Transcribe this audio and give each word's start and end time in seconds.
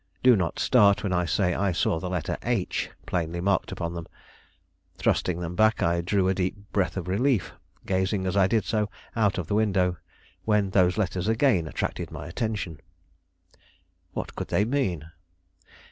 Do 0.23 0.35
not 0.35 0.57
start 0.57 1.03
when 1.03 1.13
I 1.13 1.25
say 1.25 1.53
I 1.53 1.71
saw 1.71 1.99
the 1.99 2.09
letter 2.09 2.35
H 2.41 2.89
plainly 3.05 3.39
marked 3.39 3.71
upon 3.71 3.93
them. 3.93 4.07
Thrusting 4.97 5.39
them 5.41 5.53
back, 5.55 5.83
I 5.83 6.01
drew 6.01 6.27
a 6.27 6.33
deep 6.33 6.55
breath 6.71 6.97
of 6.97 7.07
relief, 7.07 7.51
gazing, 7.85 8.25
as 8.25 8.35
I 8.35 8.47
did 8.47 8.65
so, 8.65 8.89
out 9.15 9.37
of 9.37 9.45
the 9.45 9.53
window, 9.53 9.97
when 10.43 10.71
those 10.71 10.97
letters 10.97 11.27
again 11.27 11.67
attracted 11.67 12.09
my 12.09 12.25
attention. 12.25 12.79
[Illustration: 12.81 13.53
(Cursive 13.53 13.77
letters)] 13.77 14.15
What 14.15 14.35
could 14.35 14.47
they 14.47 14.65
mean? 14.65 15.11